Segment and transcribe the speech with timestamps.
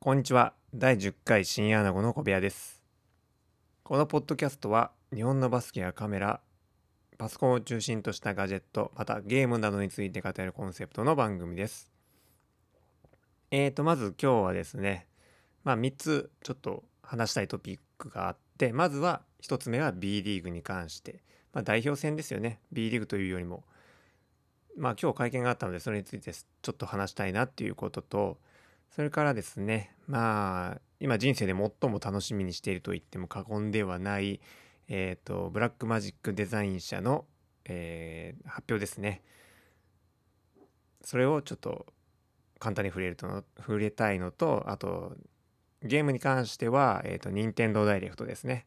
[0.00, 0.54] こんにちは。
[0.72, 2.80] 第10回深夜アナゴの小部屋です。
[3.82, 6.40] このポッドキャストは日本のバスケやカメラ
[7.18, 11.90] パソコンを中心としたガジェットまたゲームなどについて語るコンセプトの番組です。
[13.50, 15.08] えーとまず今日はですね
[15.64, 22.60] まあ3つちょっと話したいトピックがあってまずは1つ目は B リーグに関してまあ代表戦ですよね。
[22.70, 23.64] B リーグというよりも。
[24.76, 28.38] まあ今日会見があったのでそれについてちょっと話したいなっていうことと
[28.90, 34.40] それからですねまあ今人生で最も楽しみにしていると言っても過言ではない
[34.88, 37.24] えっ、ー、とブラックマジックデザイン社の、
[37.64, 39.22] えー、発表ですね
[41.02, 41.86] それをちょっと
[42.58, 45.16] 簡単に触れると触れたいのとあと
[45.82, 48.66] ゲームに関しては、えっ、ー、と、任天堂ダイレクトですね。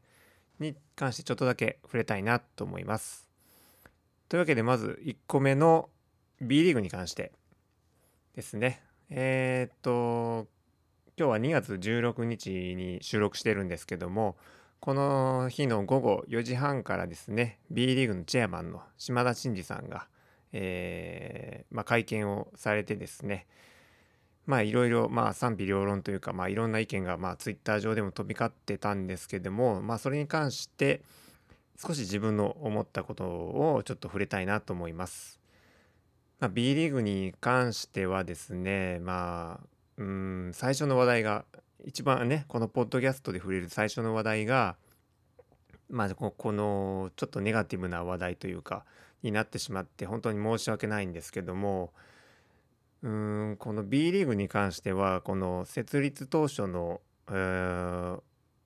[0.60, 3.28] に関してちょっとだけ触れたいなと思います。
[4.30, 5.90] というわけで、まず1個目の
[6.40, 7.34] B リーグに関して
[8.36, 8.82] ですね。
[9.14, 10.48] えっ、と、
[11.18, 14.38] 今日は2月16日に収録してるんですけども、
[14.80, 20.08] この日の午後4時半からですね、B リーグのチェアマンの島田真二さんが、
[20.54, 23.48] えーまあ、会見をされてですね、
[24.46, 31.02] まあいろいろま賛否両論というかまあいろんな意見がまあツイッター上でも飛び交ってたんですけどもまあそれに関して
[31.78, 35.41] 少し自分の思ったことをちょっと触れたいなと思います。
[36.42, 41.46] まあ、B リーグに関してはですねまあうん最初の話題が
[41.86, 44.76] 一番ねこのポッドキャストで触れる最初の話題が
[45.88, 48.86] まあこのちょっとネガティブな話題というか
[49.22, 51.94] になってしまって本当に申し訳ないんですけども
[53.04, 58.20] うんこの B リーグに関してはこの設立当初の、えー、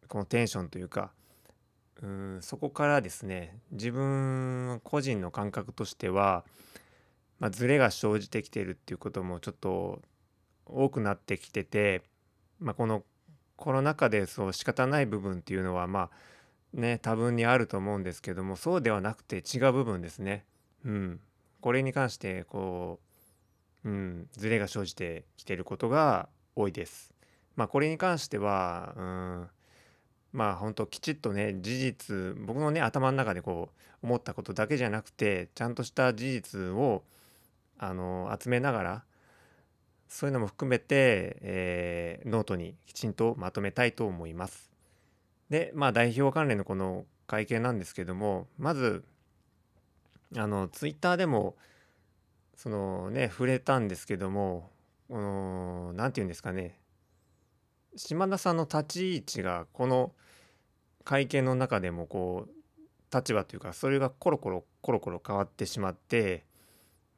[0.07, 1.11] このテンションというか
[2.01, 6.45] うんそこからですね自分個人の感覚としては、
[7.39, 10.01] まあ、ズレが生じてきてるっていうこともちょっと
[10.65, 12.03] 多くなってきてて、
[12.59, 13.03] まあ、この
[13.55, 16.09] コロナ禍でそう仕方ない部分っていうのはまあ
[16.73, 20.45] ね多分にあると思うんですけどもそうではなくて違う部分ですね。
[20.85, 21.19] うん、
[21.61, 23.05] これに関してこう
[23.85, 27.13] うん、ズレが生じてきてることが多いです。
[27.55, 29.47] まあこれに関しては、うん、
[30.33, 37.03] まあ本当きちっとね事実僕のね頭の中でこう思ったことだけじゃなくてちゃんとした事実を
[37.77, 39.03] あの集めながら
[40.07, 44.71] そういうのも含めて、えー、ノートにきちんとまとめたいと思います。
[45.49, 49.03] でまあ代表関連のこの会見なんですけどもまず
[50.37, 51.55] あのツイッターでも
[52.55, 54.69] そのね触れたんですけども
[55.09, 56.79] 何て言うんですかね
[57.95, 60.11] 島田さんの立ち位置がこの
[61.03, 66.43] 会見の中でもこう立場というかそれがコロコロコロコロ変わってしまって、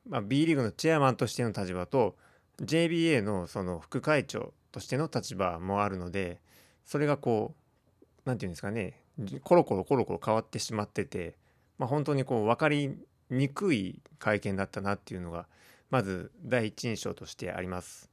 [0.09, 2.15] まあ、B リーグのチェアマンとしての立場と
[2.61, 6.39] JBA のその副会長としての立場もあるので
[6.85, 9.01] それがこう何て言うんですかね
[9.43, 11.35] コロコロコロコロ変わってしまってて、
[11.77, 12.97] まあ、本当にこう分かり
[13.29, 15.47] にくい会見だったなっていうのが
[15.89, 18.11] まず第一印象としてあります。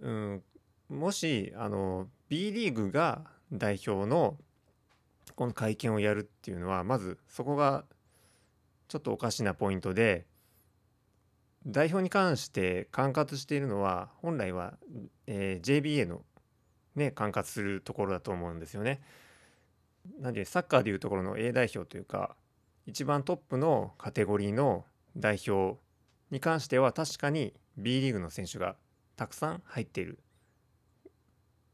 [0.00, 0.42] うん、
[0.88, 3.22] もしあの B リーグが
[3.52, 4.36] 代表の
[5.34, 7.84] この会見をやるっていうのはまずそこが
[8.86, 10.26] ちょっとおかしなポイントで
[11.68, 14.74] 代表に関して管轄しているのは本来は、
[15.26, 16.22] えー、JBA の
[16.96, 19.00] ね管轄するところだと思うんですよね。
[20.20, 22.34] なんでサッカーでいうところの A 代表というか
[22.86, 24.86] 一番トップのカテゴリーの
[25.16, 25.78] 代表
[26.30, 28.76] に関しては確かに B リーグの選手が
[29.16, 30.18] たくさん入っている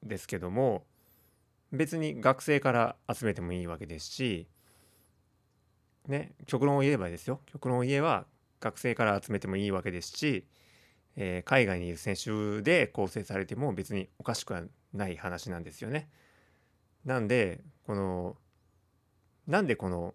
[0.03, 0.85] ですけども
[1.73, 4.49] 別に学生から集めてもいいわけですし
[6.09, 8.27] ね極論を言えばですよ極論を言えば
[8.65, 10.47] 学生から集めてもいいわけですし、
[11.17, 14.63] えー、海外にいる選手で構成されても別におかしくは
[14.95, 16.09] ない話なんですよね。
[17.05, 18.37] なんでこの
[19.47, 20.15] なんでこの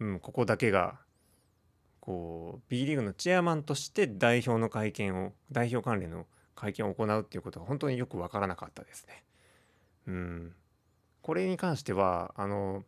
[0.00, 1.00] うん、ここだけが
[2.00, 9.24] こう B リーグのチェアマンとして代表の会見を代表関連の会見を行うっていうことが本当によく分からなかったですね。
[10.06, 10.54] うん、
[11.20, 12.84] これに関してはあの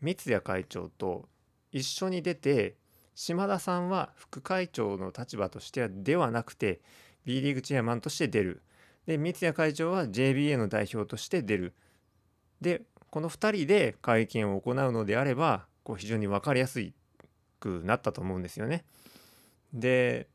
[0.00, 1.28] 三谷会長と
[1.70, 2.76] 一緒に出て
[3.14, 6.80] 島田さんは副会長の立場としてはではなくて
[7.24, 8.62] B リーグチェアマンとして出る。
[9.06, 11.74] で三谷会長は JBA の代表として出る。
[12.60, 16.80] でこの2人で会見を行うのであればこう非常に分かりやす
[17.58, 18.84] くなったと思うんですよね。
[19.72, 20.28] で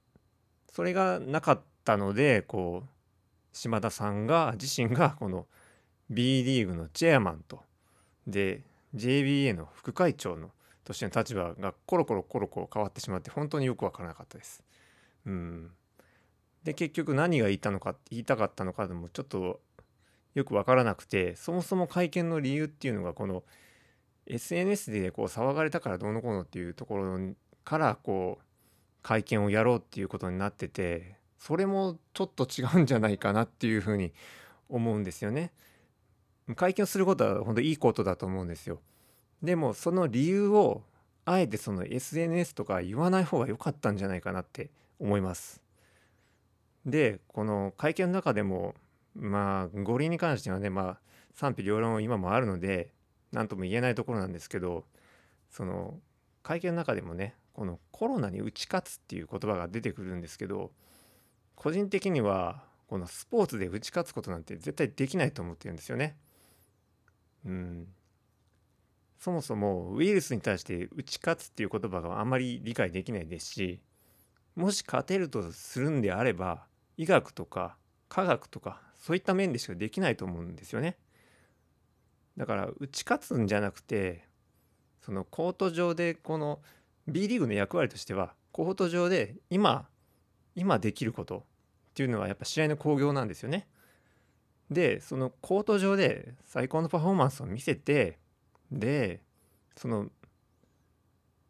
[0.71, 2.89] それがなかったのでこう
[3.53, 5.47] 島田さんが自身がこの
[6.09, 7.61] B リーグのチェアマンと。
[8.27, 8.61] で
[8.95, 10.51] JBA の副会長の
[10.85, 14.63] としての立場がコロコロコロコロ変わってしまって本当によく分からなかったです。
[15.25, 15.71] うん、
[16.63, 19.59] で結局何が言いたのか言いたかったのかでもちょっと
[20.35, 23.43] よく分からなくてそもそも会見の理由っていうのがこの
[24.27, 27.19] SNS でこう騒がれたからどうのこうのっていうところ
[27.63, 28.45] からこう
[29.01, 34.13] 会見をやろうっていうことになっててそれもちょっと違うんじゃないかなっていうふうに
[34.69, 35.51] 思うんですよね。
[36.55, 38.79] 会見をすることは本当いいことだと思うんですよ。
[39.45, 40.81] でもその理由を
[41.25, 44.69] あえてその SNS とか言わない方が良かったんじゃないかなって
[44.99, 45.61] 思います。
[46.85, 48.75] でこの会見の中でも
[49.15, 50.97] まあ五輪に関してはねまあ
[51.33, 52.91] 賛否両論今もあるので
[53.31, 54.85] 何とも言えないところなんですけど
[55.49, 55.95] その
[56.43, 60.71] 会見の中でもねこのコロナに打ち勝つっていう言葉が出てくるんですけど
[61.55, 66.17] 個人的にはこのスポーツで打ち勝つことなんて絶対できないと思ってるんですよね。
[67.45, 67.87] うん、
[69.17, 73.81] そもそもウイルスに対して打ち勝つっていう言葉があんまり理解できないですし
[74.55, 76.65] もし勝てるとするんであれば
[76.97, 77.77] 医学とか
[78.07, 80.97] 科学とかそういった面でしかできないと思うんですよね。
[82.37, 84.25] だから打ち勝つんじゃなくて
[85.01, 86.59] そのコート上でこの
[87.07, 89.87] B リーグの役割としてはコート上で今
[90.55, 91.41] 今できることっ
[91.93, 93.67] ていうのはやっぱ試合の興行なんですよね。
[94.71, 98.17] でそのコート上で最高のパフォーマンスを見せて
[98.71, 99.21] で
[99.75, 100.07] その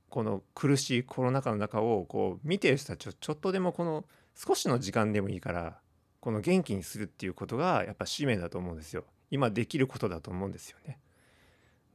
[0.10, 5.80] この苦しいコロナ禍の中をこう見てる人たちをちょっとでもこの少しの時間でもいいから
[6.22, 9.04] この元気にするっていうことがやっぱ使命だと思うんですよ。
[9.32, 11.00] 今できることだと思うんですよね。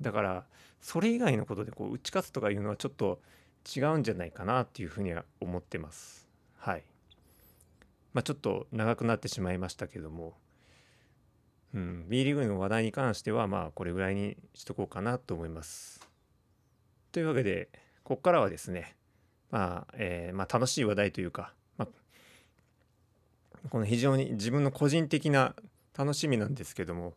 [0.01, 0.45] だから
[0.81, 3.21] それ以外のことでこう打ち勝つとかいうのはちょっと
[3.77, 6.29] 違うんじゃないかなっていうふうには思ってます。
[6.59, 6.85] はい。
[8.13, 10.35] まあ、ちょっと長くなってしまいましたけども、
[11.75, 16.01] うん、B リーグの話題に関してはまあこれぐらいにしとこうかなと思います。
[17.13, 17.69] というわけで
[18.03, 18.97] ここからはですね
[19.51, 25.55] まあ、えー、まあ楽しい話題というか、まあ、この非常に自分の個人的な
[25.97, 27.15] 楽しみなんですけども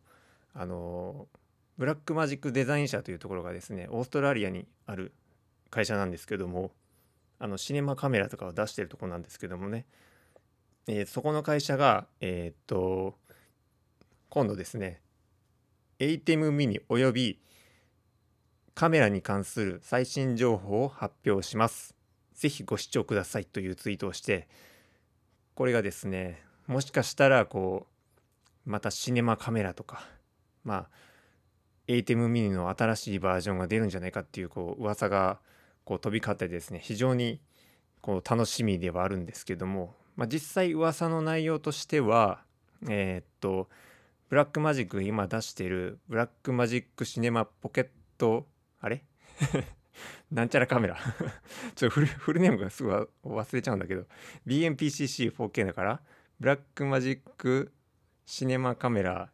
[0.52, 1.26] あの
[1.78, 5.12] ブラックマジックデザイン社というところがですねオーストラリアにある
[5.70, 6.70] 会社なんですけども
[7.38, 9.86] あのシネマカメラとかを出してるとこなんですけどもね、
[10.86, 13.16] えー、そこの会社がえー、っと
[14.34, 15.00] 今度ですね
[16.00, 17.38] ATEM ミニおよび
[18.74, 21.94] カメラに関する最新情報を発表します。
[22.34, 24.48] ぜひご視聴くださいというツイートをして
[25.54, 27.86] これがですねもしかしたらこ
[28.66, 30.02] うまたシネマカメラとか
[30.64, 30.88] まあ
[31.86, 35.38] ATEM ミニの新しいバージョンが出るんじゃないかっていうこう噂が
[35.84, 37.40] こう飛び交ってですね非常に
[38.00, 42.42] こう楽しみではあるんですけども、まあ、実際噂の内容としては
[42.88, 43.68] えー、っと
[44.34, 47.88] ブラックマジック今出してるブラックマジックシネマポケッ
[48.18, 48.48] ト
[48.80, 49.04] あれ？
[50.32, 50.98] なんちゃらカメラ。
[51.76, 52.90] ちょっとフルネームがすぐ
[53.22, 54.06] 忘れちゃうんだけど
[54.48, 56.02] BMPCC4K だから
[56.40, 57.72] ブラックマジック
[58.26, 59.30] シネマカメラ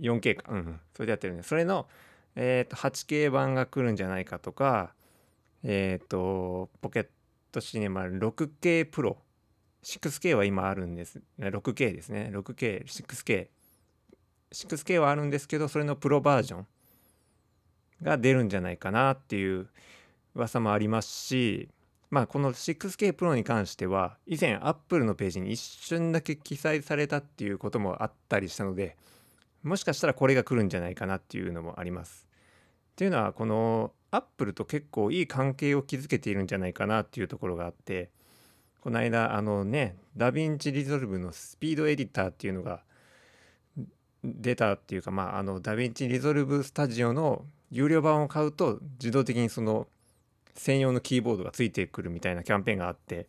[0.00, 0.50] 4K か。
[0.50, 1.88] うんそれでやってるねそれの
[2.34, 4.92] え、ー、と 8K 版が来るんじゃないかとか
[5.62, 7.08] えっ、ー、とポケッ
[7.52, 9.22] トシネマ 6K プロ。
[9.84, 11.22] 6K は今あるんです。
[11.38, 12.32] 6K ですね。
[12.34, 13.50] 6K6K
[14.52, 16.66] 6K はあるんですけどそれのプロバージョン
[18.02, 19.68] が出るんじゃないかなっていう
[20.34, 21.68] 噂もありますし
[22.10, 28.96] まあこの 6K プロに関しては以前 Apple のページに一瞬だけ記載されたっていうこともあったりしたので
[29.62, 32.26] もしかしたらこれが来るんじゃないかなっていうのもあります。
[32.92, 38.10] っていうのはこのアップルと結構いい関係を築けているんじゃないかなっていうところがあって
[38.80, 42.82] この間あのねダヴィンチリゾルブのスピードエディターっていうのが
[44.24, 49.86] 出たっていうかまああのダヴィンチリゾルブスタジオの有料版を買うと自動的にその
[50.54, 53.28] 専用のキーボードがついてくるみたいなキャンペーンがあって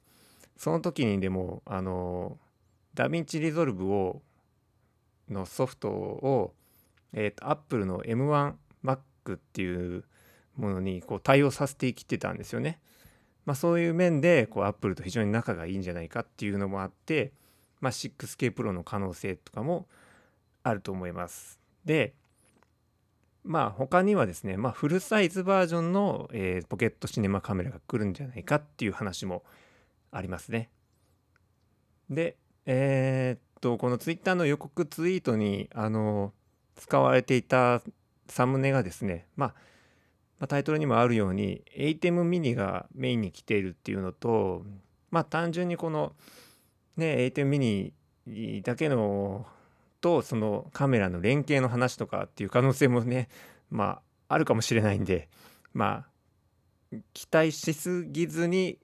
[0.58, 2.38] その時にでもあの
[2.94, 4.22] ダヴィンチリゾルブを
[5.30, 6.54] のソフトを、
[7.14, 8.98] えーと、Apple の M1Mac
[9.36, 10.04] っていう
[10.58, 12.80] ものにこう対応させてきてたんですよね。
[13.46, 17.32] まあ、そういう面でこう Apple と非常に仲がいいんじゃないかっていうのもあって、
[17.80, 19.88] まあ、6K Pro の可能性とかも
[20.64, 21.60] あると思います。
[21.86, 22.14] で
[23.44, 29.44] まあ他にはですね、まあ、フルサイズバージョンの、えー、ポケットシネマカメラが来るんじゃないかっていう話も
[30.12, 30.70] ありますね。
[32.10, 36.34] で、えー、っとこのツイッターの予告ツイートにあの
[36.76, 37.82] 使われていた
[38.28, 39.54] サムネがですね、まあ、
[40.40, 44.66] まあ、タイトルにもあるように ATEM ミニがメインに来ているっていうのと
[45.10, 46.14] まあ単純にこの
[46.98, 47.94] ね ATEM ミニ
[48.64, 49.48] だけの
[50.02, 53.30] とそのカメラの連携の話とかっていう可能性もね
[53.70, 55.30] まああるかもしれないんで
[55.74, 56.06] ま
[56.94, 58.80] あ期待しすぎずに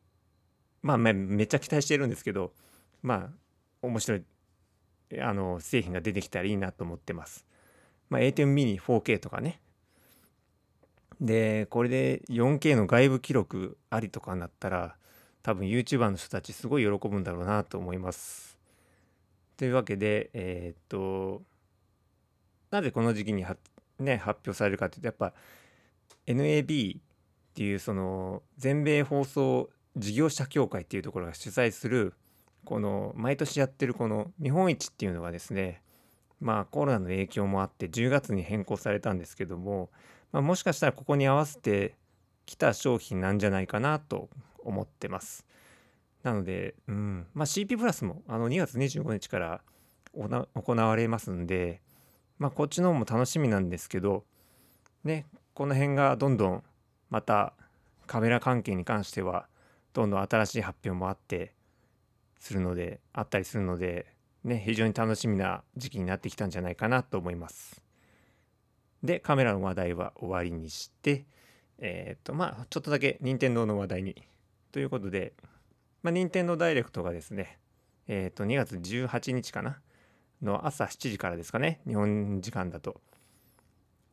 [0.81, 2.53] まあめっちゃ期待してるんですけど
[3.01, 3.33] まあ
[3.81, 4.23] 面白い
[5.19, 7.45] あの製品が出てきたらいいなと思ってます。
[8.09, 9.61] まあ、A10 ミニ 4K とかね。
[11.19, 14.97] でこれで 4K の外部記録ありとかになったら
[15.41, 18.56] 多分 YouTuber の人たちすごい喜ぶんだろうなと思います。
[19.57, 21.41] というわけでえー、っと
[22.71, 23.57] なぜこの時期には、
[23.99, 25.33] ね、発表されるかというとやっぱ
[26.27, 27.01] NAB っ
[27.53, 32.13] ていうその全米放送事業者協会っていうところが主催する
[32.65, 35.81] この毎年やってるこの見本市っていうのがですね
[36.39, 39.89] まあコロナの影響もあって10月に変更されたんですけども、
[40.31, 41.95] まあ、もしかしたらここに合わせて
[42.45, 45.46] きた商品なんじゃないかなと思ってます。
[46.27, 49.61] なので、うんまあ、CP プラスもあの2月25日から
[50.13, 51.81] 行われますんで、
[52.37, 54.25] まあ、こっちの方も楽しみなんですけど、
[55.05, 56.63] ね、この辺がどんどん
[57.09, 57.53] また
[58.07, 59.47] カメラ関係に関しては
[59.93, 61.53] どんどん新しい発表もあって
[62.39, 64.07] するのであったりするので
[64.43, 67.81] ね非常に楽しみな時期になってきたんじゃないかなと思います。
[69.01, 71.25] でカメラの話題は終わりにして
[71.77, 74.23] えっ、とまあちょっとだけ任天堂の話題に
[74.71, 75.33] ということで
[76.07, 77.59] まあ任天堂ダイレクトがですね
[78.07, 79.81] えっ、と2月18日かな？
[80.41, 81.81] の朝7時からですかね？
[81.85, 83.01] 日本時間だと。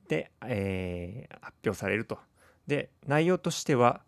[0.09, 2.19] で、えー、発表されると。
[2.67, 4.01] で内容としては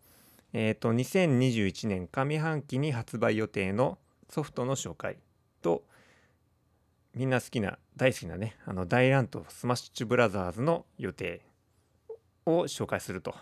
[0.53, 3.99] えっ、と2021年上半期に発売予定の
[4.31, 5.19] ソフトの紹介
[5.63, 5.85] と
[7.15, 11.41] みんな好きな大好きなねあの大乱闘スマッシュブラザーズの予定
[12.47, 13.37] を紹介すると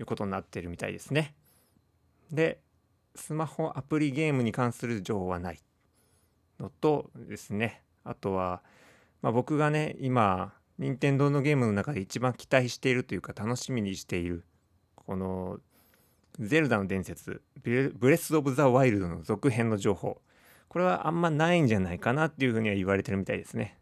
[0.00, 1.34] いうことになってるみたいですね。
[2.32, 2.60] で
[3.18, 5.60] スマホアプリゲームに関する情報はない
[6.58, 7.82] のとですね。
[8.04, 8.62] あとは、
[9.22, 14.44] まあ、僕がね今任天堂のゲームの中で一番期待しているというか楽しみにしている
[14.94, 15.58] この
[16.38, 20.20] ゼルダの伝説ブレス・オブ・ザ・ワイルドの続編の情報。
[20.68, 23.78] これはあんまないんじゃないかなっていうふうには言われてるみたいですね。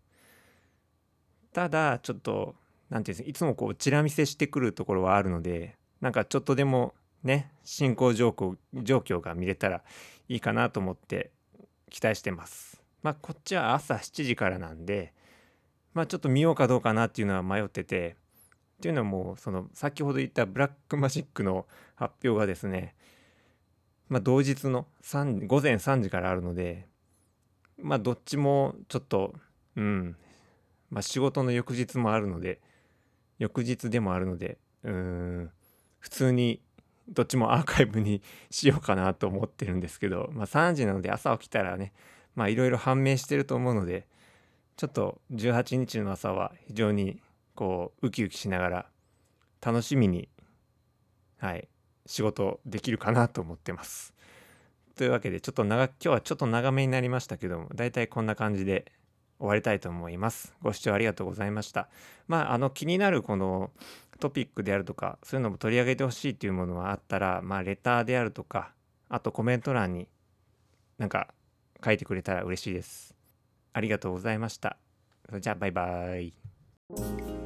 [1.53, 2.55] ただちょっと
[2.91, 6.95] 何て言うんですかいつもこうチラ見せしてくるところはあるのでなんかちょっとでも
[7.27, 9.83] ね進行状況状況が見れたら
[10.29, 11.31] いいかなと思って
[11.91, 12.83] 期待してます。
[13.03, 15.13] まあこっちは朝7時からなんで
[15.93, 18.17] まあちょっと見ようかどうかなっていうのは迷ってて
[18.77, 22.95] っていうのはもうその先ほど言ったブラックマジックの発表がですね、
[24.09, 26.87] まあ、同日の3午前3時からあるので
[27.81, 29.35] まあどっちもちょっと
[29.77, 30.17] うん
[30.91, 32.61] まあ仕事の翌日もあるので
[33.39, 35.51] 翌日でもあるのでうん
[35.99, 36.61] 普通に
[37.09, 41.93] どっちもアーカイブにしようかなと思ってるんですけど、まあ、3時なので朝起きたらね
[42.37, 44.07] いろいろ判明してると思うので
[44.77, 47.21] ちょっと18日の朝は非常に
[47.55, 48.87] こうウキウキしながら
[49.65, 50.29] 楽しみに
[51.39, 51.69] はい
[52.05, 54.15] 仕事できるかなと思ってます。
[54.97, 58.93] というわけでちょっと長今日はちょっと長めになりましたけどもだいたいこんな感じで
[59.39, 60.55] 終わりたいと思います。
[60.63, 61.89] ご視聴ありがとうございました。
[62.29, 63.71] まああの気になるこの
[64.19, 68.73] トピックであるとかそういうのも取り上げてほしいっていうものはあったらまあレターであるとか
[69.09, 70.09] あとコメント欄に
[70.99, 71.29] なんか
[71.85, 73.15] 書いてくれたら嬉しいです。
[73.73, 74.79] ありがとうございました。
[75.29, 77.46] それじゃあバイバイ。